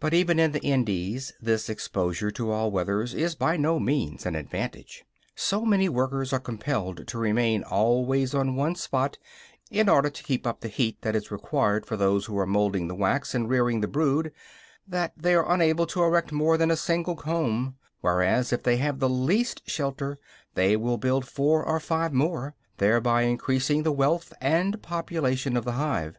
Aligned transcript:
But 0.00 0.12
even 0.12 0.40
in 0.40 0.50
the 0.50 0.60
Indies 0.64 1.34
this 1.40 1.68
exposure 1.68 2.32
to 2.32 2.50
all 2.50 2.72
weathers 2.72 3.14
is 3.14 3.36
by 3.36 3.56
no 3.56 3.78
means 3.78 4.26
an 4.26 4.34
advantage. 4.34 5.04
So 5.36 5.64
many 5.64 5.88
workers 5.88 6.32
are 6.32 6.40
compelled 6.40 7.06
to 7.06 7.16
remain 7.16 7.62
always 7.62 8.34
on 8.34 8.56
one 8.56 8.74
spot, 8.74 9.18
in 9.70 9.88
order 9.88 10.10
to 10.10 10.22
keep 10.24 10.48
up 10.48 10.62
the 10.62 10.68
heat 10.68 11.00
that 11.02 11.14
is 11.14 11.30
required 11.30 11.86
for 11.86 11.96
those 11.96 12.26
who 12.26 12.36
are 12.40 12.44
molding 12.44 12.88
the 12.88 12.96
wax 12.96 13.36
and 13.36 13.48
rearing 13.48 13.82
the 13.82 13.86
brood, 13.86 14.32
that 14.84 15.12
they 15.16 15.32
are 15.32 15.48
unable 15.48 15.86
to 15.86 16.02
erect 16.02 16.32
more 16.32 16.56
than 16.58 16.72
a 16.72 16.76
single 16.76 17.14
comb; 17.14 17.76
whereas, 18.00 18.52
if 18.52 18.64
they 18.64 18.78
have 18.78 18.98
the 18.98 19.08
least 19.08 19.62
shelter, 19.70 20.18
they 20.54 20.74
will 20.76 20.96
build 20.98 21.24
four 21.24 21.62
or 21.64 21.78
five 21.78 22.12
more, 22.12 22.56
thereby 22.78 23.22
increasing 23.22 23.84
the 23.84 23.92
wealth 23.92 24.32
and 24.40 24.82
population 24.82 25.56
of 25.56 25.64
the 25.64 25.70
hive. 25.78 26.18